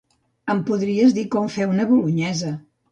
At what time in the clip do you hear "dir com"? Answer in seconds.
1.19-1.55